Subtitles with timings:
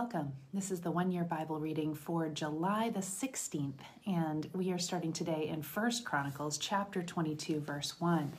[0.00, 0.32] Welcome.
[0.54, 5.12] This is the one year Bible reading for July the 16th, and we are starting
[5.12, 8.32] today in 1 Chronicles chapter 22, verse 1,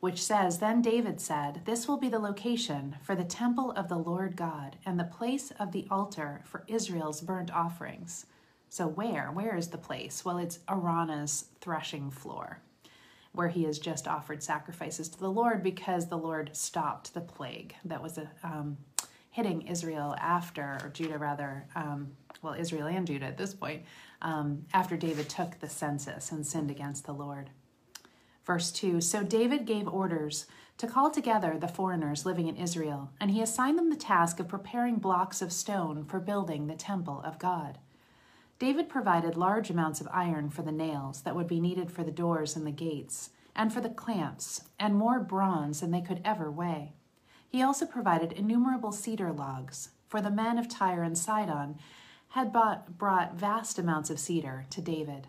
[0.00, 3.98] which says Then David said, This will be the location for the temple of the
[3.98, 8.24] Lord God and the place of the altar for Israel's burnt offerings.
[8.70, 9.26] So, where?
[9.26, 10.24] Where is the place?
[10.24, 12.62] Well, it's Araunah's threshing floor,
[13.32, 17.74] where he has just offered sacrifices to the Lord because the Lord stopped the plague
[17.84, 18.30] that was a.
[18.42, 18.78] Um,
[19.32, 23.82] hitting Israel after, or Judah rather, um, well, Israel and Judah at this point,
[24.20, 27.50] um, after David took the census and sinned against the Lord.
[28.44, 33.30] Verse 2 So David gave orders to call together the foreigners living in Israel, and
[33.30, 37.38] he assigned them the task of preparing blocks of stone for building the temple of
[37.38, 37.78] God.
[38.58, 42.10] David provided large amounts of iron for the nails that would be needed for the
[42.10, 46.50] doors and the gates, and for the clamps, and more bronze than they could ever
[46.50, 46.92] weigh.
[47.52, 51.76] He also provided innumerable cedar logs, for the men of Tyre and Sidon
[52.30, 55.26] had bought, brought vast amounts of cedar to David.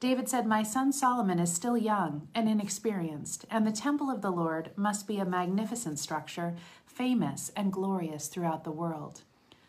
[0.00, 4.32] David said, My son Solomon is still young and inexperienced, and the temple of the
[4.32, 9.22] Lord must be a magnificent structure, famous and glorious throughout the world.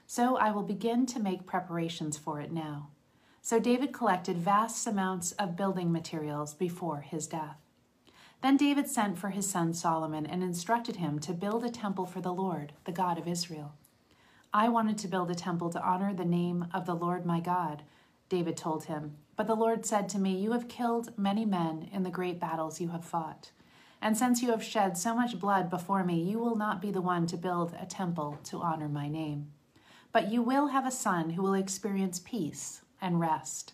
[0.07, 2.89] So I will begin to make preparations for it now.
[3.43, 7.66] So David collected vast amounts of building materials before his death.
[8.41, 12.21] Then David sent for his son Solomon and instructed him to build a temple for
[12.21, 13.73] the Lord, the God of Israel.
[14.53, 17.83] I wanted to build a temple to honor the name of the Lord my God,
[18.29, 19.17] David told him.
[19.35, 22.79] But the Lord said to me, You have killed many men in the great battles
[22.79, 23.51] you have fought.
[24.01, 27.01] And since you have shed so much blood before me, you will not be the
[27.01, 29.51] one to build a temple to honor my name.
[30.11, 33.73] But you will have a son who will experience peace and rest.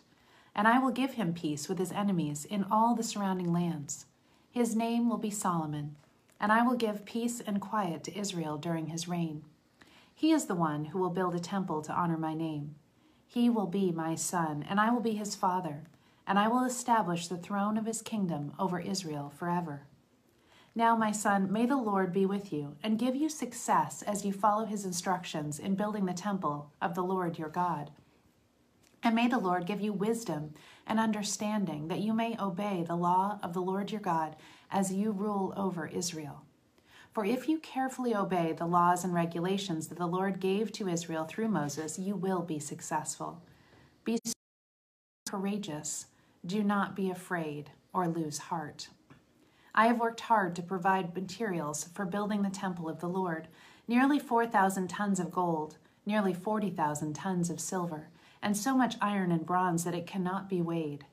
[0.55, 4.05] And I will give him peace with his enemies in all the surrounding lands.
[4.53, 5.95] His name will be Solomon,
[6.39, 9.45] and I will give peace and quiet to Israel during his reign.
[10.13, 12.75] He is the one who will build a temple to honor my name.
[13.25, 15.85] He will be my son, and I will be his father,
[16.27, 19.87] and I will establish the throne of his kingdom over Israel forever.
[20.75, 24.31] Now, my son, may the Lord be with you and give you success as you
[24.31, 27.89] follow his instructions in building the temple of the Lord your God.
[29.01, 30.53] And may the Lord give you wisdom
[30.87, 34.35] and understanding that you may obey the law of the Lord your God
[34.71, 36.43] as you rule over Israel.
[37.13, 41.25] For if you carefully obey the laws and regulations that the Lord gave to Israel
[41.25, 43.41] through Moses, you will be successful.
[44.03, 44.17] Be
[45.29, 46.07] courageous.
[46.45, 48.89] Do not be afraid or lose heart.
[49.75, 53.47] I have worked hard to provide materials for building the temple of the Lord
[53.87, 58.09] nearly 4,000 tons of gold, nearly 40,000 tons of silver
[58.43, 61.05] and so much iron and bronze that it cannot be weighed.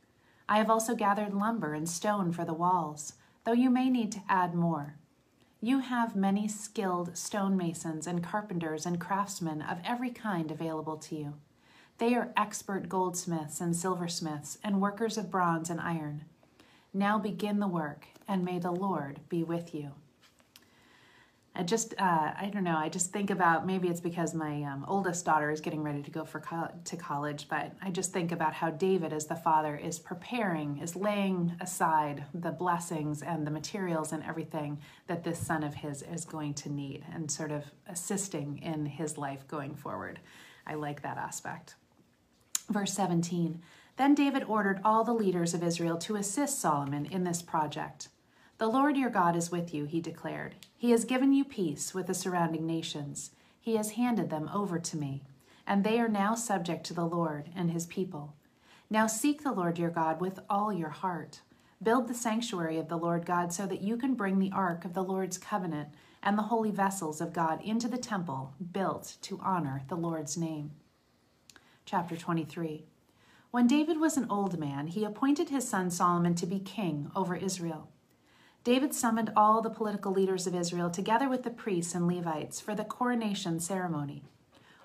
[0.48, 3.14] I have also gathered lumber and stone for the walls,
[3.44, 4.96] though you may need to add more.
[5.60, 11.34] You have many skilled stonemasons and carpenters and craftsmen of every kind available to you.
[11.98, 16.24] They are expert goldsmiths and silversmiths and workers of bronze and iron.
[16.92, 19.92] Now begin the work, and may the Lord be with you.
[21.60, 24.82] I just, uh, I don't know, I just think about maybe it's because my um,
[24.88, 28.32] oldest daughter is getting ready to go for co- to college, but I just think
[28.32, 33.50] about how David, as the father, is preparing, is laying aside the blessings and the
[33.50, 37.64] materials and everything that this son of his is going to need and sort of
[37.86, 40.18] assisting in his life going forward.
[40.66, 41.74] I like that aspect.
[42.70, 43.60] Verse 17
[43.98, 48.08] Then David ordered all the leaders of Israel to assist Solomon in this project.
[48.60, 50.54] The Lord your God is with you, he declared.
[50.76, 53.30] He has given you peace with the surrounding nations.
[53.58, 55.22] He has handed them over to me,
[55.66, 58.34] and they are now subject to the Lord and his people.
[58.90, 61.40] Now seek the Lord your God with all your heart.
[61.82, 64.92] Build the sanctuary of the Lord God so that you can bring the ark of
[64.92, 65.88] the Lord's covenant
[66.22, 70.72] and the holy vessels of God into the temple built to honor the Lord's name.
[71.86, 72.84] Chapter 23
[73.52, 77.34] When David was an old man, he appointed his son Solomon to be king over
[77.34, 77.88] Israel.
[78.62, 82.74] David summoned all the political leaders of Israel together with the priests and Levites for
[82.74, 84.22] the coronation ceremony.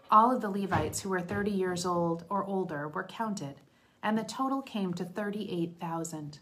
[0.09, 3.55] All of the Levites who were 30 years old or older were counted,
[4.01, 6.39] and the total came to 38,000.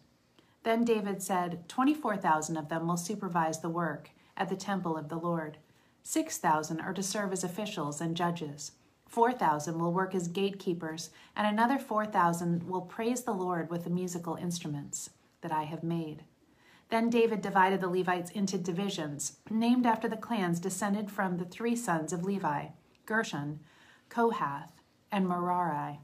[0.61, 5.17] Then David said, 24,000 of them will supervise the work at the temple of the
[5.17, 5.57] Lord.
[6.03, 8.73] 6,000 are to serve as officials and judges.
[9.07, 14.35] 4,000 will work as gatekeepers, and another 4,000 will praise the Lord with the musical
[14.35, 15.09] instruments
[15.41, 16.23] that I have made.
[16.89, 21.75] Then David divided the Levites into divisions, named after the clans descended from the three
[21.75, 22.67] sons of Levi
[23.05, 23.59] Gershon,
[24.09, 24.71] Kohath,
[25.11, 25.99] and Merari.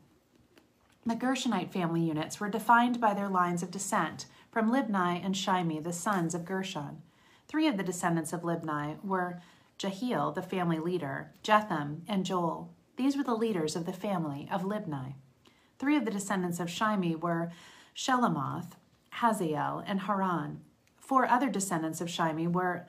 [1.06, 5.80] The Gershonite family units were defined by their lines of descent from Libni and Shimei,
[5.80, 7.02] the sons of Gershon.
[7.48, 9.42] Three of the descendants of Libni were
[9.78, 12.74] Jehiel, the family leader, Jetham, and Joel.
[12.98, 15.16] These were the leaders of the family of Libni.
[15.80, 17.52] Three of the descendants of Shimei were
[17.96, 18.74] Shelomoth,
[19.14, 20.62] Haziel, and Haran.
[21.10, 22.86] Four other descendants of Shimei were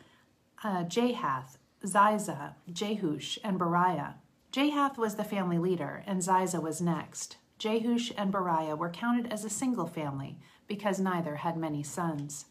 [0.63, 4.17] uh, Jahath, Ziza, Jeush, and Beriah.
[4.53, 7.39] Jahath was the family leader, and Ziza was next.
[7.59, 10.37] Jeush and Beriah were counted as a single family
[10.69, 12.45] because neither had many sons.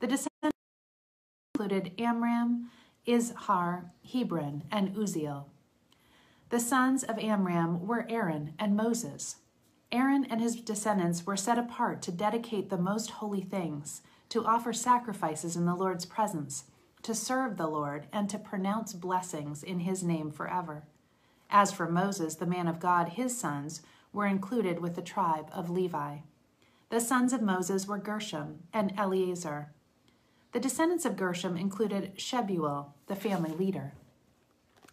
[0.00, 0.58] The descendants
[1.54, 2.70] included Amram,
[3.08, 5.46] Izhar, Hebron, and Uzziel.
[6.50, 9.36] The sons of Amram were Aaron and Moses.
[9.90, 14.72] Aaron and his descendants were set apart to dedicate the most holy things, to offer
[14.72, 16.64] sacrifices in the Lord's presence,
[17.02, 20.84] to serve the Lord, and to pronounce blessings in his name forever.
[21.50, 23.82] As for Moses, the man of God, his sons
[24.12, 26.18] were included with the tribe of Levi.
[26.90, 29.72] The sons of Moses were Gershom and Eleazar.
[30.52, 33.92] The descendants of Gershom included Shebuel, the family leader.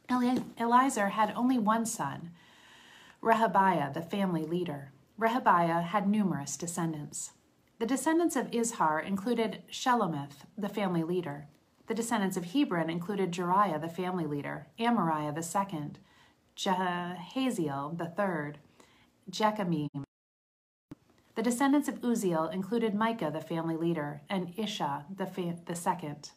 [0.10, 2.32] Eleazar had only one son,
[3.22, 4.92] Rehabiah, the family leader.
[5.20, 7.32] Rehabiah had numerous descendants.
[7.80, 11.46] The descendants of Izhar included Shelomith, the family leader.
[11.86, 16.00] The descendants of Hebron included Jeriah, the family leader, Amariah the second,
[16.56, 18.58] Jahaziel the third,
[19.30, 20.04] Jekameam.
[21.36, 26.32] The descendants of Uzziel included Micah, the family leader, and Isha, the, fa- the second.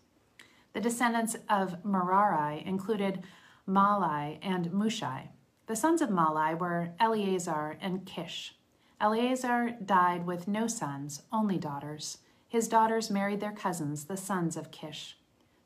[0.75, 3.23] The descendants of Merari included
[3.67, 5.29] Mahli and Mushi.
[5.67, 8.57] The sons of Mahli were Eleazar and Kish.
[9.01, 12.19] Eleazar died with no sons, only daughters.
[12.47, 15.17] His daughters married their cousins, the sons of Kish.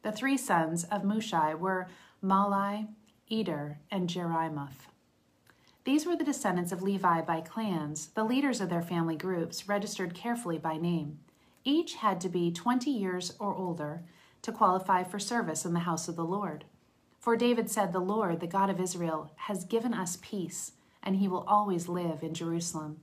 [0.03, 1.89] The three sons of Mushi were
[2.23, 2.89] Mahli,
[3.29, 4.87] Eder, and Jerimoth.
[5.85, 10.15] These were the descendants of Levi by clans, the leaders of their family groups, registered
[10.15, 11.19] carefully by name.
[11.65, 14.05] Each had to be 20 years or older
[14.43, 16.67] to qualify for service in the house of the Lord.
[17.19, 20.73] For David said, The Lord, the God of Israel, has given us peace,
[21.03, 23.01] and he will always live in Jerusalem.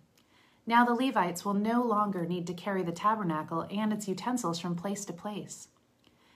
[0.67, 4.75] Now the Levites will no longer need to carry the tabernacle and its utensils from
[4.75, 5.69] place to place.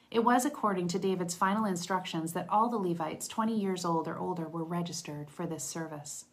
[0.10, 4.18] It was according to David's final instructions that all the Levites 20 years old or
[4.18, 6.25] older were registered for this service.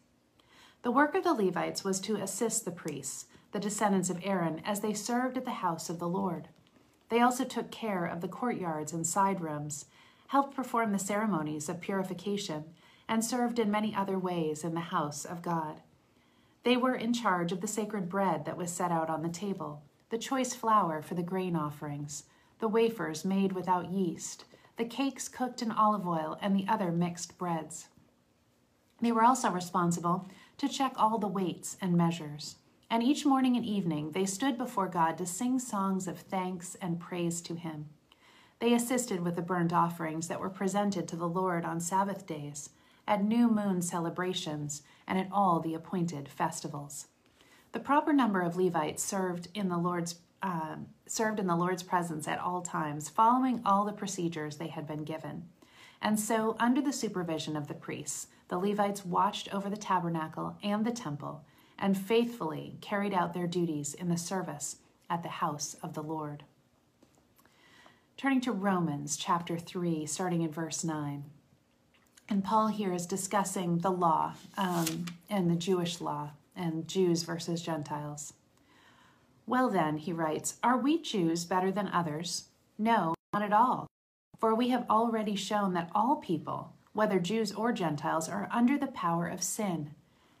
[0.83, 4.79] The work of the Levites was to assist the priests, the descendants of Aaron, as
[4.79, 6.49] they served at the house of the Lord.
[7.09, 9.85] They also took care of the courtyards and side rooms,
[10.27, 12.65] helped perform the ceremonies of purification,
[13.07, 15.81] and served in many other ways in the house of God.
[16.63, 19.83] They were in charge of the sacred bread that was set out on the table,
[20.09, 22.23] the choice flour for the grain offerings,
[22.59, 24.45] the wafers made without yeast,
[24.77, 27.87] the cakes cooked in olive oil, and the other mixed breads.
[29.01, 32.55] They were also responsible to check all the weights and measures.
[32.89, 36.99] And each morning and evening they stood before God to sing songs of thanks and
[36.99, 37.89] praise to Him.
[38.59, 42.69] They assisted with the burnt offerings that were presented to the Lord on Sabbath days,
[43.07, 47.07] at new moon celebrations, and at all the appointed festivals.
[47.73, 50.75] The proper number of Levites served in the Lord's uh,
[51.07, 55.05] served in the Lord's presence at all times, following all the procedures they had been
[55.05, 55.45] given.
[56.01, 60.85] And so, under the supervision of the priests, the Levites watched over the tabernacle and
[60.85, 61.45] the temple
[61.79, 64.77] and faithfully carried out their duties in the service
[65.09, 66.43] at the house of the Lord.
[68.17, 71.23] Turning to Romans chapter 3, starting in verse 9.
[72.33, 77.61] And Paul here is discussing the law um, and the Jewish law and Jews versus
[77.61, 78.33] Gentiles.
[79.45, 82.45] Well, then, he writes, are we Jews better than others?
[82.75, 83.85] No, not at all.
[84.39, 88.87] For we have already shown that all people, whether Jews or Gentiles, are under the
[88.87, 89.91] power of sin.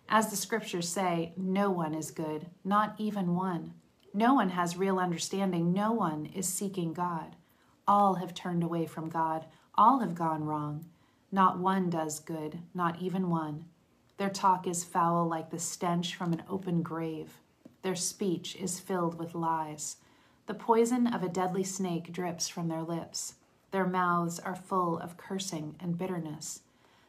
[0.09, 3.75] As the scriptures say, no one is good, not even one.
[4.15, 7.35] No one has real understanding, no one is seeking God.
[7.87, 9.45] All have turned away from God,
[9.75, 10.85] all have gone wrong.
[11.33, 13.65] Not one does good, not even one.
[14.17, 17.39] Their talk is foul like the stench from an open grave.
[17.81, 19.97] Their speech is filled with lies.
[20.45, 23.33] The poison of a deadly snake drips from their lips.
[23.71, 26.59] Their mouths are full of cursing and bitterness.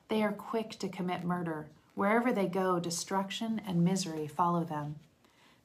[0.09, 1.69] They are quick to commit murder.
[1.95, 4.95] Wherever they go, destruction and misery follow them.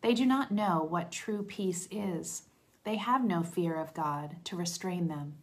[0.02, 2.44] They do not know what true peace is.
[2.84, 5.36] They have no fear of God to restrain them.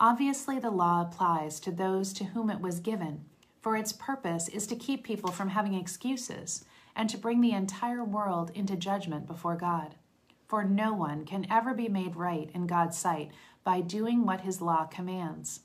[0.00, 3.24] Obviously, the law applies to those to whom it was given,
[3.60, 6.64] for its purpose is to keep people from having excuses
[6.96, 9.94] and to bring the entire world into judgment before God.
[10.46, 13.30] For no one can ever be made right in God's sight
[13.64, 15.60] by doing what his law commands.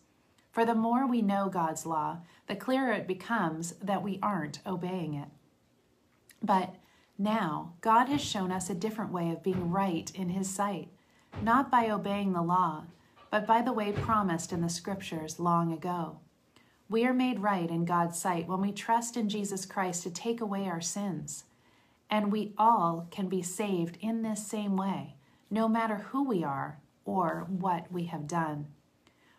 [0.52, 5.14] For the more we know God's law, the clearer it becomes that we aren't obeying
[5.14, 5.28] it.
[6.42, 6.76] But
[7.18, 10.88] now, God has shown us a different way of being right in his sight,
[11.42, 12.86] not by obeying the law,
[13.32, 16.20] but by the way promised in the scriptures long ago.
[16.90, 20.42] We are made right in God's sight when we trust in Jesus Christ to take
[20.42, 21.44] away our sins.
[22.10, 25.16] And we all can be saved in this same way,
[25.52, 28.68] no matter who we are or what we have done.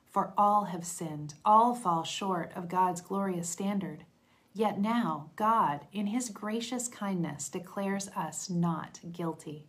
[0.06, 4.04] For all have sinned, all fall short of God's glorious standard.
[4.52, 9.66] Yet now, God, in His gracious kindness, declares us not guilty.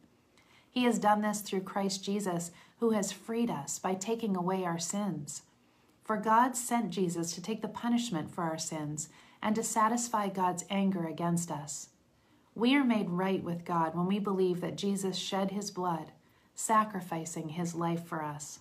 [0.72, 2.52] He has done this through Christ Jesus,
[2.82, 5.44] who has freed us by taking away our sins.
[6.04, 9.08] For God sent Jesus to take the punishment for our sins
[9.42, 11.90] and to satisfy God's anger against us.
[12.56, 16.12] We are made right with God when we believe that Jesus shed his blood,
[16.56, 18.60] sacrificing his life for us.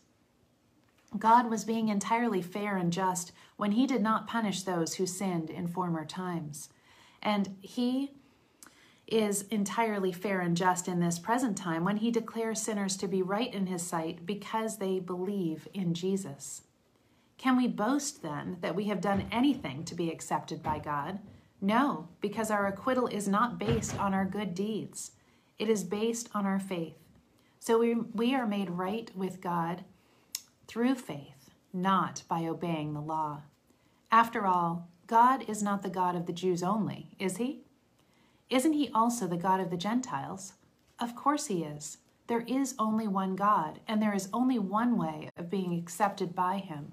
[1.18, 5.48] God was being entirely fair and just when he did not punish those who sinned
[5.48, 6.68] in former times.
[7.22, 8.12] And he
[9.10, 13.22] is entirely fair and just in this present time when he declares sinners to be
[13.22, 16.62] right in his sight because they believe in Jesus.
[17.36, 21.18] Can we boast then that we have done anything to be accepted by God?
[21.60, 25.12] No, because our acquittal is not based on our good deeds,
[25.58, 26.96] it is based on our faith.
[27.58, 29.84] So we, we are made right with God
[30.66, 33.42] through faith, not by obeying the law.
[34.10, 37.62] After all, God is not the God of the Jews only, is he?
[38.50, 40.54] Isn't he also the God of the Gentiles?
[40.98, 41.98] Of course he is.
[42.26, 46.58] There is only one God, and there is only one way of being accepted by
[46.58, 46.92] him.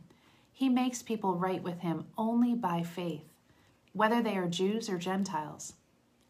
[0.53, 3.25] He makes people right with him only by faith,
[3.93, 5.73] whether they are Jews or Gentiles.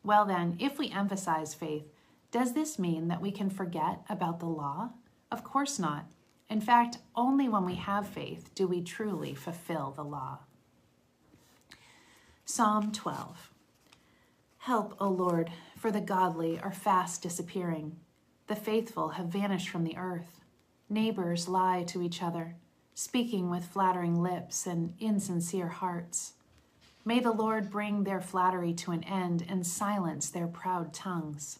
[0.04, 1.84] Well, then, if we emphasize faith,
[2.32, 4.92] does this mean that we can forget about the law?
[5.32, 6.06] Of course not.
[6.50, 10.40] In fact, only when we have faith do we truly fulfill the law.
[12.46, 13.52] Psalm 12
[14.68, 17.96] Help, O Lord, for the godly are fast disappearing.
[18.48, 20.42] The faithful have vanished from the earth.
[20.90, 22.58] Neighbors lie to each other,
[22.94, 26.34] speaking with flattering lips and insincere hearts.
[27.06, 31.60] May the Lord bring their flattery to an end and silence their proud tongues.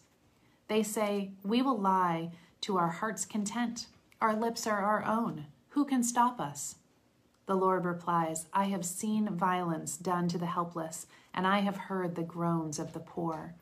[0.66, 3.86] They say, We will lie to our heart's content.
[4.20, 5.46] Our lips are our own.
[5.70, 6.74] Who can stop us?
[7.46, 11.06] The Lord replies, I have seen violence done to the helpless,
[11.38, 13.54] and I have heard the groans of the poor.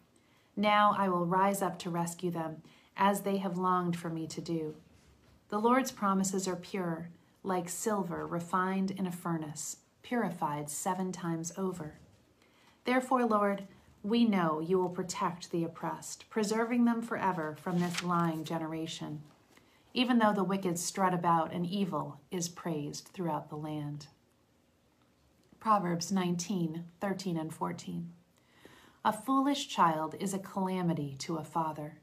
[0.57, 2.63] Now I will rise up to rescue them,
[2.97, 4.77] as they have longed for me to do.
[5.51, 7.11] The Lord's promises are pure,
[7.43, 11.99] like silver refined in a furnace, purified seven times over.
[12.87, 13.65] Therefore, Lord,
[14.03, 19.21] we know you will protect the oppressed, preserving them forever from this lying generation
[19.97, 24.09] even though the wicked strut about and evil is praised throughout the land.
[25.67, 28.13] Proverbs 19, 13, and 14.
[29.05, 31.99] A foolish child is a calamity to a father.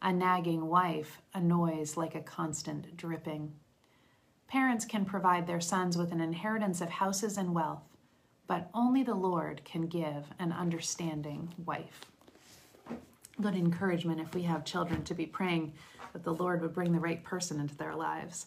[0.00, 3.54] A nagging wife annoys like a constant dripping.
[4.46, 7.82] Parents can provide their sons with an inheritance of houses and wealth,
[8.46, 12.02] but only the Lord can give an understanding wife.
[13.40, 15.72] Good encouragement if we have children to be praying
[16.12, 18.46] that the Lord would bring the right person into their lives.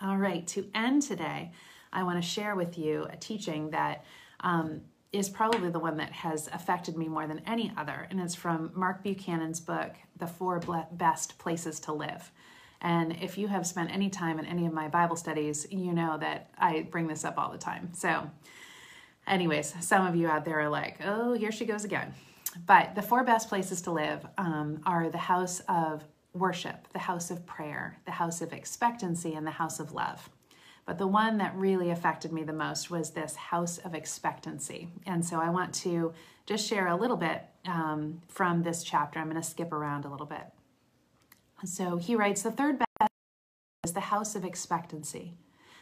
[0.00, 1.50] All right, to end today,
[1.92, 4.04] I want to share with you a teaching that
[4.40, 4.82] um,
[5.12, 8.70] is probably the one that has affected me more than any other, and it's from
[8.74, 10.60] Mark Buchanan's book, The Four
[10.92, 12.30] Best Places to Live.
[12.80, 16.16] And if you have spent any time in any of my Bible studies, you know
[16.18, 17.92] that I bring this up all the time.
[17.92, 18.30] So,
[19.26, 22.14] anyways, some of you out there are like, oh, here she goes again.
[22.66, 27.30] But the four best places to live um, are the house of worship, the house
[27.30, 30.30] of prayer, the house of expectancy, and the house of love.
[30.86, 34.88] But the one that really affected me the most was this house of expectancy.
[35.06, 36.12] And so I want to
[36.46, 39.18] just share a little bit um, from this chapter.
[39.18, 40.46] I'm going to skip around a little bit.
[41.64, 43.10] So he writes The third best
[43.84, 45.34] is the house of expectancy.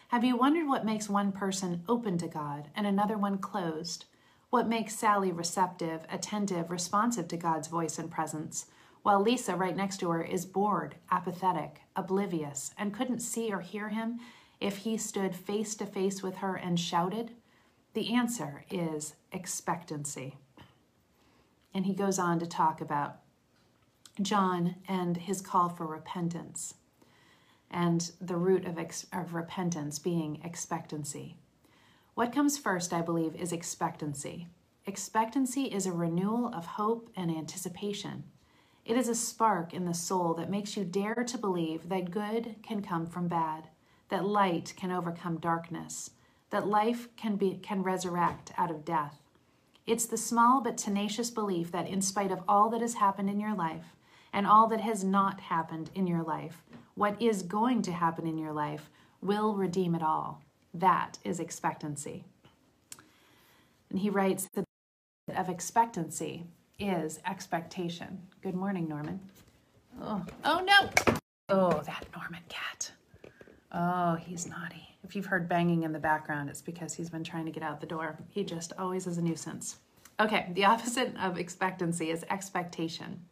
[0.08, 4.06] Have you wondered what makes one person open to God and another one closed?
[4.50, 8.66] What makes Sally receptive, attentive, responsive to God's voice and presence?
[9.08, 13.88] while Lisa, right next to her, is bored, apathetic, oblivious, and couldn't see or hear
[13.88, 14.20] him
[14.60, 17.32] if he stood face to face with her and shouted?
[17.94, 20.36] The answer is expectancy.
[21.74, 23.18] And he goes on to talk about
[24.20, 26.74] John and his call for repentance,
[27.70, 31.36] and the root of, ex- of repentance being expectancy.
[32.14, 34.48] What comes first, I believe, is expectancy.
[34.86, 38.24] Expectancy is a renewal of hope and anticipation.
[38.84, 42.56] It is a spark in the soul that makes you dare to believe that good
[42.62, 43.68] can come from bad,
[44.08, 46.10] that light can overcome darkness,
[46.50, 49.22] that life can be can resurrect out of death.
[49.86, 53.40] It's the small but tenacious belief that in spite of all that has happened in
[53.40, 53.96] your life
[54.32, 56.62] and all that has not happened in your life,
[56.94, 58.90] what is going to happen in your life
[59.22, 60.42] will redeem it all.
[60.74, 62.24] That is expectancy.
[63.90, 64.64] And he writes that
[65.34, 66.44] of expectancy
[66.78, 68.20] is expectation.
[68.42, 69.20] Good morning, Norman.
[70.00, 70.90] Oh, oh no.
[71.48, 72.92] Oh, that Norman cat.
[73.72, 74.96] Oh, he's naughty.
[75.04, 77.80] If you've heard banging in the background, it's because he's been trying to get out
[77.80, 78.18] the door.
[78.28, 79.76] He just always is a nuisance.
[80.18, 83.22] Okay, the opposite of expectancy is expectation.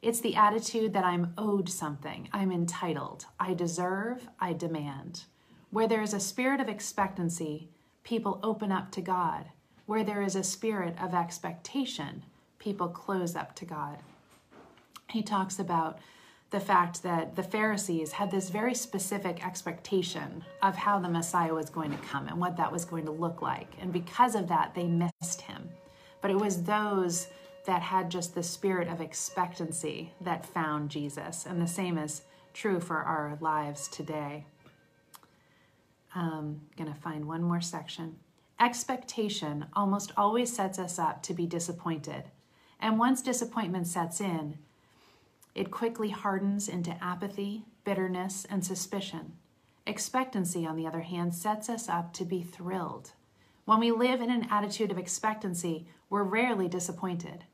[0.00, 5.24] It's the attitude that I'm owed something, I'm entitled, I deserve, I demand.
[5.70, 7.68] Where there is a spirit of expectancy,
[8.02, 9.46] people open up to God.
[9.86, 12.24] Where there is a spirit of expectation,
[12.58, 13.98] people close up to God.
[15.10, 15.98] He talks about
[16.52, 21.70] the fact that the Pharisees had this very specific expectation of how the Messiah was
[21.70, 23.72] going to come and what that was going to look like.
[23.80, 25.70] And because of that, they missed him.
[26.20, 27.28] But it was those
[27.64, 31.46] that had just the spirit of expectancy that found Jesus.
[31.46, 34.44] And the same is true for our lives today.
[36.14, 38.16] I'm um, going to find one more section.
[38.60, 42.24] Expectation almost always sets us up to be disappointed.
[42.78, 44.58] And once disappointment sets in,
[45.54, 49.32] it quickly hardens into apathy, bitterness, and suspicion.
[49.86, 53.12] Expectancy, on the other hand, sets us up to be thrilled.
[53.64, 57.44] When we live in an attitude of expectancy, we're rarely disappointed.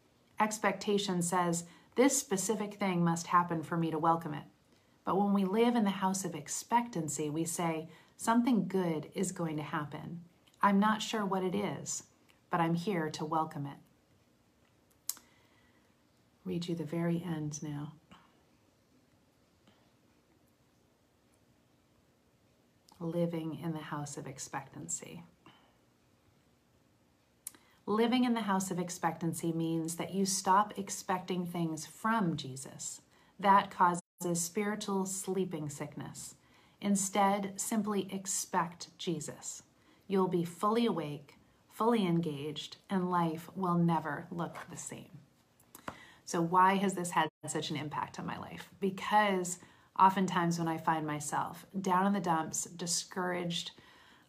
[0.41, 1.65] Expectation says,
[1.97, 4.45] This specific thing must happen for me to welcome it.
[5.05, 9.57] But when we live in the house of expectancy, we say, Something good is going
[9.57, 10.23] to happen.
[10.61, 12.05] I'm not sure what it is,
[12.51, 13.79] but I'm here to welcome it.
[16.49, 17.93] Read you the very end now.
[22.99, 25.25] Living in the house of expectancy.
[27.85, 33.03] Living in the house of expectancy means that you stop expecting things from Jesus.
[33.39, 34.01] That causes
[34.33, 36.35] spiritual sleeping sickness.
[36.81, 39.65] Instead, simply expect Jesus.
[40.07, 41.35] You'll be fully awake,
[41.71, 45.28] fully engaged, and life will never look the same.
[46.29, 48.69] So, why has this had such an impact on my life?
[48.81, 49.61] Because
[49.99, 53.71] oftentimes when I find myself down in the dumps, discouraged,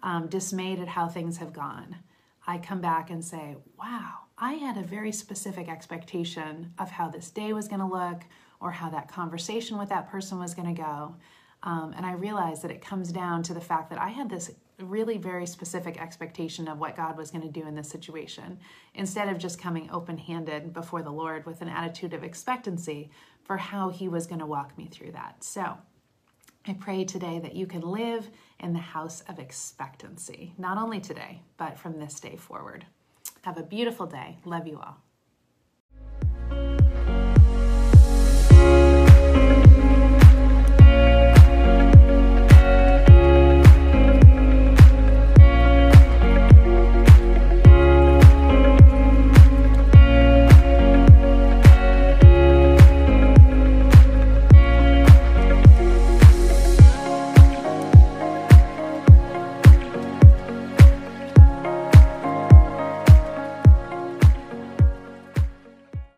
[0.01, 1.97] um, dismayed at how things have gone,
[2.47, 7.31] I come back and say, wow, I had a very specific expectation of how this
[7.31, 8.23] day was going to look
[8.61, 11.17] or how that conversation with that person was going to go.
[11.63, 14.51] Um, and I realized that it comes down to the fact that I had this
[14.85, 18.59] really very specific expectation of what God was going to do in this situation,
[18.93, 23.09] instead of just coming open handed before the Lord with an attitude of expectancy
[23.43, 25.43] for how He was going to walk me through that.
[25.43, 25.77] So
[26.67, 31.41] I pray today that you can live in the house of expectancy, not only today,
[31.57, 32.85] but from this day forward.
[33.43, 34.37] Have a beautiful day.
[34.45, 34.97] Love you all.